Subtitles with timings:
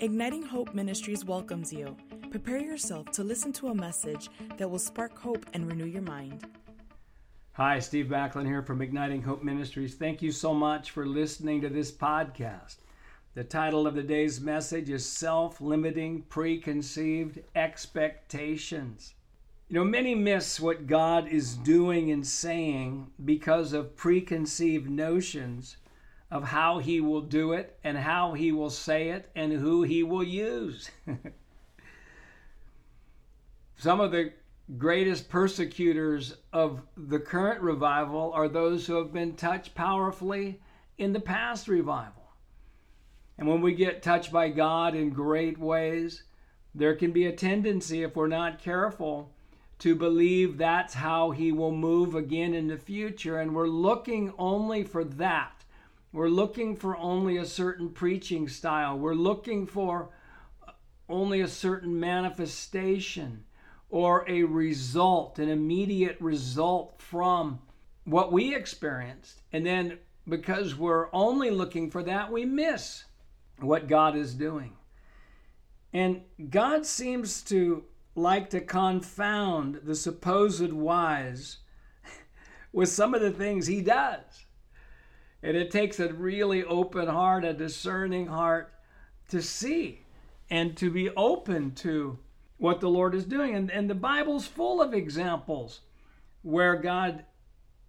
[0.00, 1.96] Igniting Hope Ministries welcomes you.
[2.30, 6.46] Prepare yourself to listen to a message that will spark hope and renew your mind.
[7.54, 9.96] Hi, Steve Backlund here from Igniting Hope Ministries.
[9.96, 12.76] Thank you so much for listening to this podcast.
[13.34, 19.14] The title of the day's message is Self Limiting Preconceived Expectations.
[19.68, 25.76] You know, many miss what God is doing and saying because of preconceived notions
[26.30, 30.02] of how he will do it and how he will say it and who he
[30.02, 30.90] will use.
[33.76, 34.32] Some of the
[34.76, 40.60] greatest persecutors of the current revival are those who have been touched powerfully
[40.98, 42.24] in the past revival.
[43.38, 46.24] And when we get touched by God in great ways,
[46.74, 49.32] there can be a tendency, if we're not careful,
[49.78, 53.38] to believe that's how He will move again in the future.
[53.38, 55.57] And we're looking only for that
[56.12, 58.98] we're looking for only a certain preaching style.
[58.98, 60.10] We're looking for
[61.08, 63.44] only a certain manifestation
[63.90, 67.60] or a result, an immediate result from
[68.04, 69.42] what we experienced.
[69.52, 69.98] And then
[70.28, 73.04] because we're only looking for that, we miss
[73.58, 74.74] what God is doing.
[75.92, 81.58] And God seems to like to confound the supposed wise
[82.72, 84.46] with some of the things he does.
[85.42, 88.72] And it takes a really open heart, a discerning heart
[89.28, 90.00] to see
[90.50, 92.18] and to be open to
[92.56, 93.54] what the Lord is doing.
[93.54, 95.80] And, and the Bible's full of examples
[96.42, 97.24] where God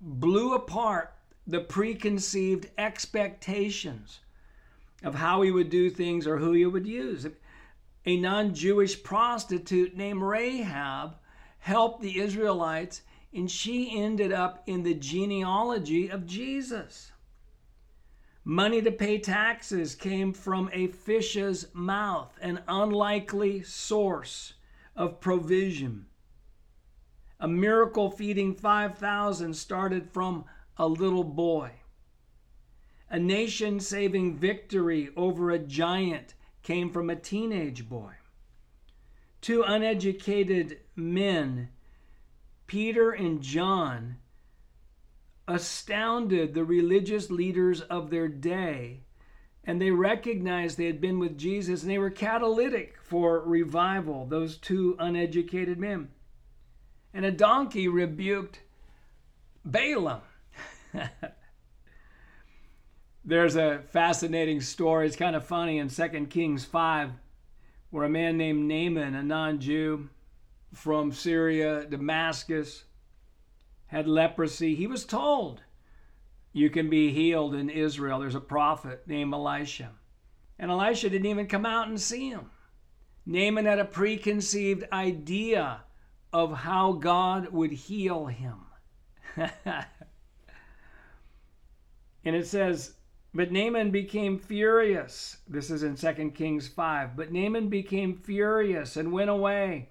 [0.00, 1.14] blew apart
[1.46, 4.20] the preconceived expectations
[5.02, 7.26] of how he would do things or who he would use.
[8.04, 11.16] A non Jewish prostitute named Rahab
[11.60, 13.02] helped the Israelites,
[13.32, 17.12] and she ended up in the genealogy of Jesus.
[18.50, 24.54] Money to pay taxes came from a fish's mouth, an unlikely source
[24.96, 26.06] of provision.
[27.38, 30.46] A miracle feeding 5,000 started from
[30.78, 31.72] a little boy.
[33.10, 38.14] A nation saving victory over a giant came from a teenage boy.
[39.42, 41.68] Two uneducated men,
[42.66, 44.16] Peter and John,
[45.48, 49.00] astounded the religious leaders of their day.
[49.64, 54.56] And they recognized they had been with Jesus and they were catalytic for revival, those
[54.56, 56.08] two uneducated men.
[57.12, 58.60] And a donkey rebuked
[59.64, 60.20] Balaam.
[63.24, 65.06] There's a fascinating story.
[65.06, 67.10] It's kind of funny in 2 Kings 5,
[67.90, 70.08] where a man named Naaman, a non Jew
[70.72, 72.84] from Syria, Damascus,
[73.88, 75.62] had leprosy, he was told,
[76.52, 78.20] You can be healed in Israel.
[78.20, 79.90] There's a prophet named Elisha.
[80.58, 82.50] And Elisha didn't even come out and see him.
[83.26, 85.82] Naaman had a preconceived idea
[86.32, 88.60] of how God would heal him.
[89.36, 89.84] and
[92.24, 92.94] it says,
[93.34, 95.38] But Naaman became furious.
[95.46, 97.16] This is in 2 Kings 5.
[97.16, 99.88] But Naaman became furious and went away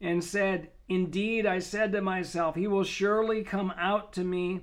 [0.00, 4.62] and said, Indeed, I said to myself, He will surely come out to me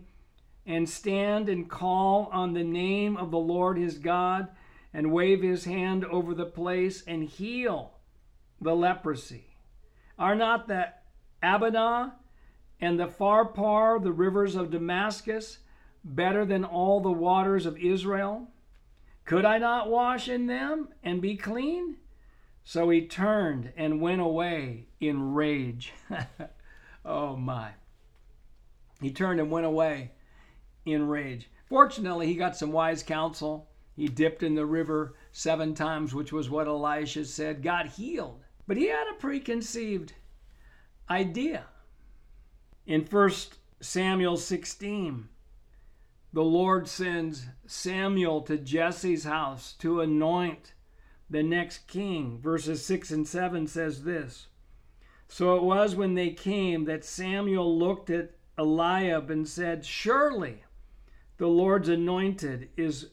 [0.65, 4.49] and stand and call on the name of the Lord his God
[4.93, 7.93] and wave his hand over the place and heal
[8.61, 9.45] the leprosy.
[10.17, 10.89] Are not the
[11.41, 12.15] Abana
[12.81, 15.59] and the Pharpar, the rivers of Damascus,
[16.03, 18.47] better than all the waters of Israel?
[19.25, 21.97] Could I not wash in them and be clean?
[22.63, 25.93] So he turned and went away in rage.
[27.05, 27.71] oh my.
[29.01, 30.11] He turned and went away
[30.85, 31.49] in rage.
[31.67, 33.69] Fortunately, he got some wise counsel.
[33.95, 38.41] He dipped in the river seven times, which was what Elisha said, got healed.
[38.67, 40.13] But he had a preconceived
[41.09, 41.65] idea.
[42.85, 43.31] In 1
[43.81, 45.29] Samuel 16,
[46.31, 50.73] the Lord sends Samuel to Jesse's house to anoint
[51.29, 52.39] the next king.
[52.41, 54.47] Verses 6 and 7 says this
[55.27, 60.63] So it was when they came that Samuel looked at Eliab and said, Surely
[61.37, 63.11] the Lord's anointed is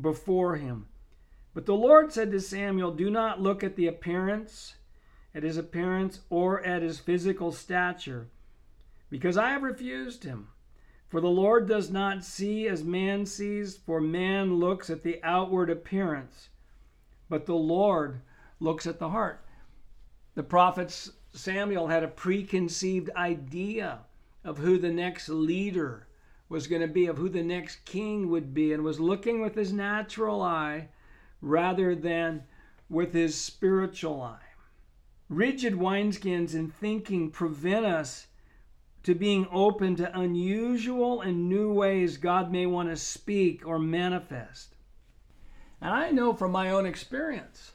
[0.00, 0.86] before him.
[1.54, 4.74] But the Lord said to Samuel, Do not look at the appearance,
[5.34, 8.28] at his appearance, or at his physical stature,
[9.08, 10.48] because I have refused him.
[11.08, 15.70] For the Lord does not see as man sees, for man looks at the outward
[15.70, 16.48] appearance
[17.28, 18.20] but the Lord
[18.60, 19.44] looks at the heart.
[20.34, 24.00] The prophet Samuel had a preconceived idea
[24.44, 26.06] of who the next leader
[26.48, 29.54] was going to be, of who the next king would be, and was looking with
[29.54, 30.88] his natural eye
[31.40, 32.44] rather than
[32.88, 34.38] with his spiritual eye.
[35.28, 38.26] Rigid wineskins in thinking prevent us
[39.02, 44.73] to being open to unusual and new ways God may want to speak or manifest.
[45.84, 47.72] And I know from my own experience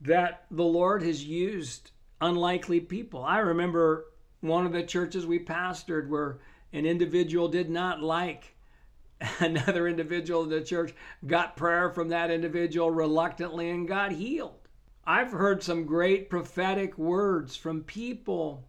[0.00, 3.22] that the Lord has used unlikely people.
[3.22, 4.06] I remember
[4.40, 6.38] one of the churches we pastored where
[6.72, 8.56] an individual did not like
[9.38, 10.94] another individual in the church,
[11.26, 14.66] got prayer from that individual reluctantly and got healed.
[15.06, 18.66] I've heard some great prophetic words from people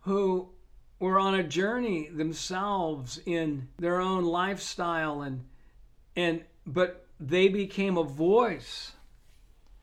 [0.00, 0.48] who
[0.98, 5.44] were on a journey themselves in their own lifestyle and
[6.16, 8.92] and but they became a voice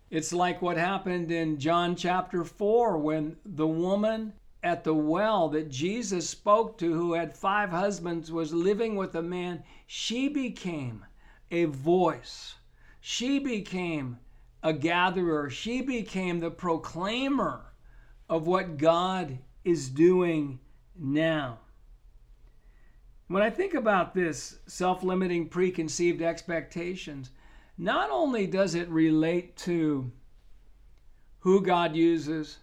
[0.09, 4.31] it's like what happened in John chapter 4 when the woman
[4.63, 9.21] at the well that Jesus spoke to, who had five husbands, was living with a
[9.21, 9.63] man.
[9.85, 11.05] She became
[11.51, 12.55] a voice.
[13.01, 14.17] She became
[14.63, 15.49] a gatherer.
[15.49, 17.73] She became the proclaimer
[18.29, 20.59] of what God is doing
[20.97, 21.59] now.
[23.27, 27.31] When I think about this self limiting preconceived expectations,
[27.77, 30.11] not only does it relate to
[31.39, 32.59] who God uses,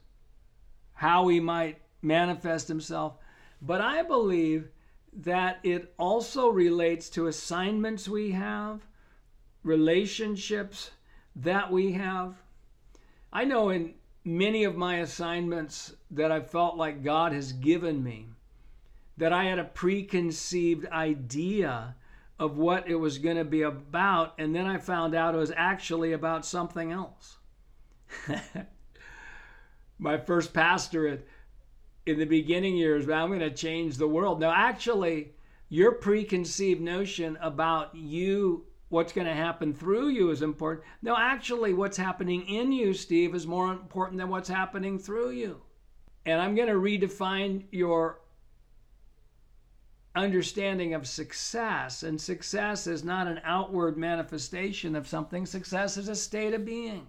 [0.95, 3.17] how he might manifest himself,
[3.61, 4.71] but I believe
[5.13, 8.81] that it also relates to assignments we have,
[9.63, 10.91] relationships
[11.37, 12.37] that we have.
[13.33, 13.95] I know in
[14.25, 18.29] many of my assignments that I felt like God has given me,
[19.17, 21.95] that I had a preconceived idea
[22.39, 25.53] of what it was going to be about, and then I found out it was
[25.57, 27.39] actually about something else.
[29.99, 31.29] My first pastorate
[32.07, 34.41] in the beginning years, I'm going to change the world.
[34.41, 35.33] Now, actually,
[35.69, 40.85] your preconceived notion about you, what's going to happen through you, is important.
[41.03, 45.63] No, actually, what's happening in you, Steve, is more important than what's happening through you.
[46.27, 48.21] And I'm going to redefine your
[50.15, 52.03] understanding of success.
[52.03, 57.09] And success is not an outward manifestation of something, success is a state of being.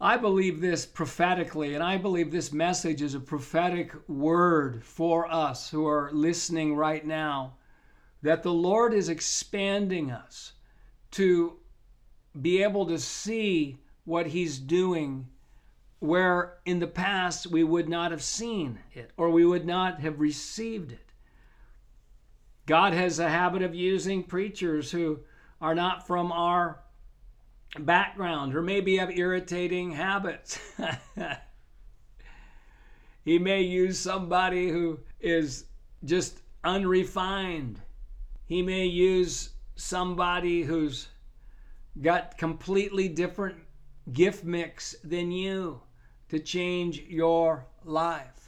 [0.00, 5.70] I believe this prophetically, and I believe this message is a prophetic word for us
[5.70, 7.54] who are listening right now
[8.22, 10.54] that the Lord is expanding us
[11.12, 11.58] to
[12.40, 15.28] be able to see what He's doing
[16.00, 20.18] where in the past we would not have seen it or we would not have
[20.18, 21.11] received it.
[22.72, 25.18] God has a habit of using preachers who
[25.60, 26.80] are not from our
[27.78, 30.58] background or maybe have irritating habits.
[33.26, 35.66] he may use somebody who is
[36.06, 37.78] just unrefined.
[38.46, 41.08] He may use somebody who's
[42.00, 43.58] got completely different
[44.14, 45.82] gift mix than you
[46.30, 48.41] to change your life.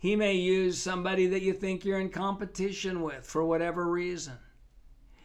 [0.00, 4.38] He may use somebody that you think you're in competition with for whatever reason.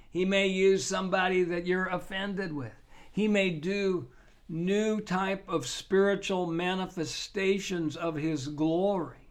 [0.10, 2.74] He may use somebody that you're offended with.
[3.10, 4.10] He may do
[4.50, 9.30] new type of spiritual manifestations of his glory.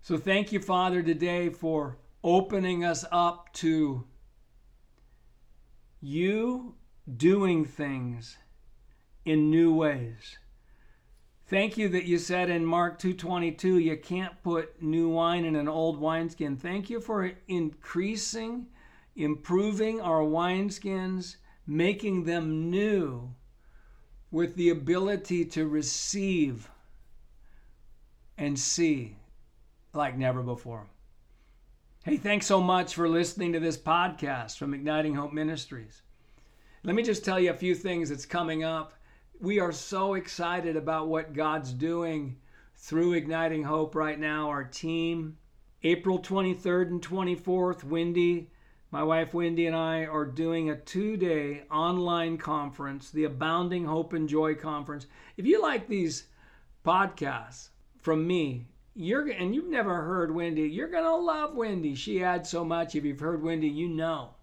[0.00, 4.04] So thank you Father today for opening us up to
[6.00, 6.74] you
[7.18, 8.38] doing things
[9.26, 10.38] in new ways.
[11.52, 15.68] Thank you that you said in Mark 2:22 you can't put new wine in an
[15.68, 16.56] old wineskin.
[16.56, 18.68] Thank you for increasing,
[19.16, 23.34] improving our wineskins, making them new
[24.30, 26.70] with the ability to receive
[28.38, 29.18] and see
[29.92, 30.86] like never before.
[32.02, 36.00] Hey, thanks so much for listening to this podcast from Igniting Hope Ministries.
[36.82, 38.94] Let me just tell you a few things that's coming up
[39.42, 42.36] we are so excited about what God's doing
[42.76, 44.48] through Igniting Hope right now.
[44.48, 45.36] Our team,
[45.82, 48.52] April 23rd and 24th, Wendy,
[48.92, 54.12] my wife Wendy, and I are doing a two day online conference, the Abounding Hope
[54.12, 55.08] and Joy Conference.
[55.36, 56.28] If you like these
[56.86, 57.70] podcasts
[58.00, 61.96] from me, you're and you've never heard Wendy, you're gonna love Wendy.
[61.96, 62.94] She adds so much.
[62.94, 64.34] If you've heard Wendy, you know.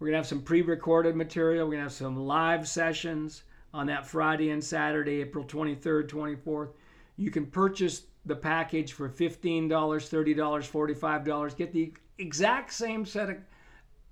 [0.00, 1.68] We're gonna have some pre-recorded material.
[1.68, 3.44] We're gonna have some live sessions
[3.74, 6.70] on that Friday and Saturday, April 23rd, 24th.
[7.16, 11.56] You can purchase the package for $15, $30, $45.
[11.56, 13.36] Get the exact same set of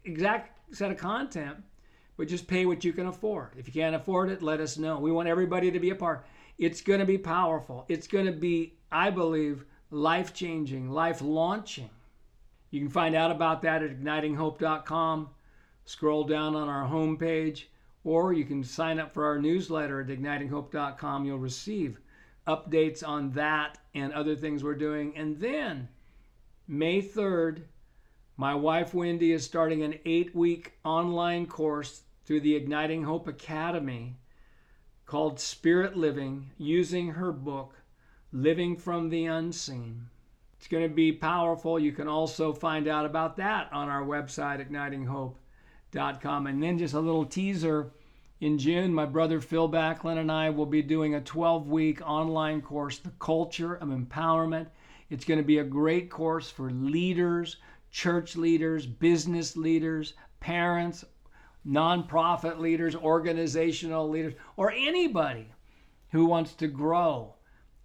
[0.05, 1.57] exact set of content,
[2.17, 3.51] but just pay what you can afford.
[3.57, 4.99] If you can't afford it, let us know.
[4.99, 6.27] We want everybody to be a part.
[6.59, 7.85] It's going to be powerful.
[7.89, 11.91] It's going to be, I believe, life changing, life launching.
[12.71, 15.31] You can find out about that at ignitinghope.com.
[15.85, 17.65] Scroll down on our homepage
[18.05, 21.25] or you can sign up for our newsletter at ignitinghope.com.
[21.25, 22.01] You'll receive
[22.47, 25.17] updates on that and other things we're doing.
[25.17, 25.89] And then,
[26.67, 27.63] May 3rd,
[28.37, 34.17] my wife Wendy is starting an eight week online course through the Igniting Hope Academy
[35.05, 37.75] called Spirit Living using her book,
[38.33, 40.09] Living from the Unseen.
[40.57, 41.79] It's going to be powerful.
[41.79, 44.61] You can also find out about that on our website,
[45.93, 46.47] ignitinghope.com.
[46.47, 47.93] And then just a little teaser
[48.41, 52.63] in June, my brother Phil Backlund and I will be doing a 12 week online
[52.63, 54.69] course, The Culture of Empowerment.
[55.11, 57.57] It's going to be a great course for leaders,
[57.91, 61.05] church leaders, business leaders, parents,
[61.67, 65.53] nonprofit leaders, organizational leaders, or anybody
[66.11, 67.35] who wants to grow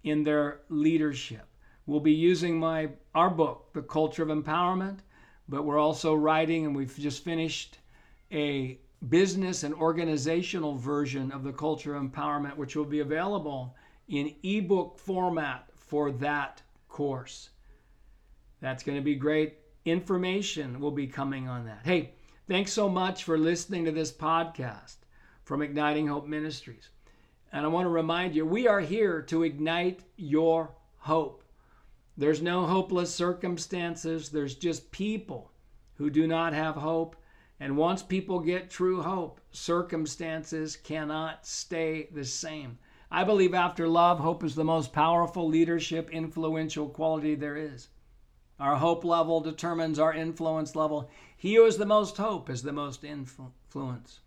[0.04, 1.46] in their leadership.
[1.84, 4.98] We'll be using my our book, The Culture of Empowerment,
[5.48, 7.78] but we're also writing and we've just finished
[8.32, 8.78] a
[9.08, 13.74] business and organizational version of the Culture of Empowerment, which will be available
[14.08, 17.50] in ebook format for that course.
[18.60, 19.58] That's going to be great.
[19.84, 21.80] Information will be coming on that.
[21.84, 22.12] Hey,
[22.48, 24.96] thanks so much for listening to this podcast
[25.44, 26.88] from Igniting Hope Ministries.
[27.52, 31.44] And I want to remind you, we are here to ignite your hope.
[32.16, 35.52] There's no hopeless circumstances, there's just people
[35.94, 37.14] who do not have hope.
[37.58, 42.78] And once people get true hope, circumstances cannot stay the same.
[43.10, 47.88] I believe after love, hope is the most powerful leadership, influential quality there is.
[48.58, 51.10] Our hope level determines our influence level.
[51.36, 54.20] He who has the most hope is the most influence.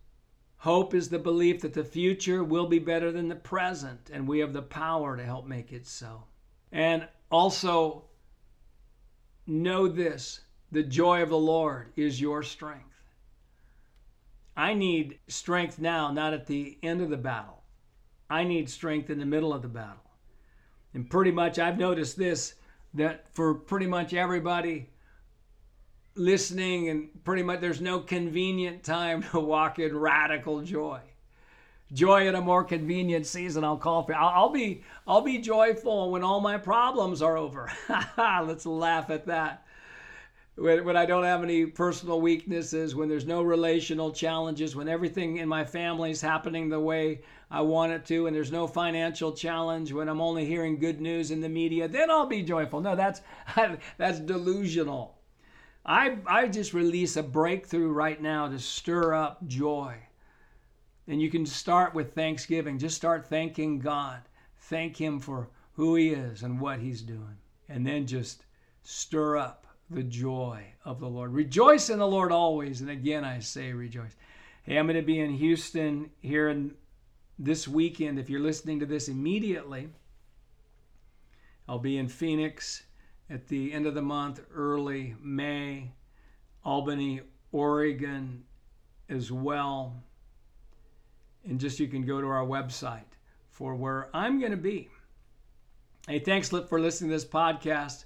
[0.57, 4.39] Hope is the belief that the future will be better than the present, and we
[4.39, 6.25] have the power to help make it so.
[6.71, 8.05] And also,
[9.47, 12.98] know this the joy of the Lord is your strength.
[14.59, 17.63] I need strength now, not at the end of the battle.
[18.29, 20.03] I need strength in the middle of the battle.
[20.93, 22.55] And pretty much, I've noticed this
[22.93, 24.89] that for pretty much everybody
[26.15, 30.99] listening, and pretty much there's no convenient time to walk in radical joy
[31.93, 33.63] joy in a more convenient season.
[33.63, 34.13] I'll call for.
[34.13, 37.71] I'll, I'll be I'll be joyful when all my problems are over.
[38.17, 39.65] Let's laugh at that.
[40.59, 45.37] When, when I don't have any personal weaknesses, when there's no relational challenges, when everything
[45.37, 49.31] in my family is happening the way I want it to, and there's no financial
[49.31, 52.81] challenge, when I'm only hearing good news in the media, then I'll be joyful.
[52.81, 53.21] No, that's
[53.97, 55.17] that's delusional.
[55.85, 59.95] I I just release a breakthrough right now to stir up joy
[61.09, 62.77] and you can start with thanksgiving.
[62.77, 64.21] Just start thanking God.
[64.59, 67.37] Thank Him for who He is and what He's doing.
[67.67, 68.45] And then just
[68.83, 71.33] stir up the joy of the Lord.
[71.33, 72.81] Rejoice in the Lord always.
[72.81, 74.15] And again, I say rejoice.
[74.63, 76.75] Hey, I'm going to be in Houston here in
[77.37, 78.19] this weekend.
[78.19, 79.89] If you're listening to this immediately,
[81.67, 82.83] I'll be in Phoenix
[83.29, 85.91] at the end of the month, early May,
[86.63, 88.43] Albany, Oregon
[89.07, 90.03] as well
[91.45, 93.01] and just you can go to our website
[93.49, 94.89] for where I'm going to be.
[96.07, 98.05] Hey, thanks for listening to this podcast.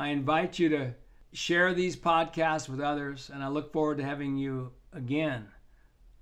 [0.00, 0.94] I invite you to
[1.34, 5.46] share these podcasts with others, and I look forward to having you again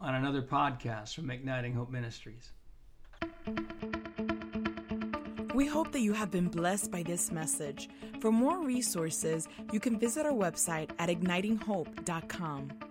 [0.00, 2.50] on another podcast from Igniting Hope Ministries.
[5.54, 7.88] We hope that you have been blessed by this message.
[8.20, 12.87] For more resources, you can visit our website at ignitinghope.com.